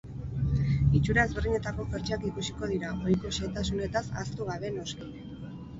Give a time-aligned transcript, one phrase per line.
[0.99, 5.15] Itxura ezberdinetako jertseak ikusiko dira, ohiko xehetasunetaz ahaztu gabe, noski.